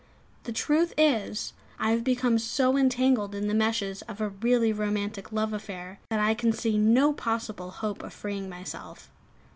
[0.45, 5.31] The truth is, I have become so entangled in the meshes of a really romantic
[5.31, 9.11] love affair, that I can see no possible hope of freeing myself.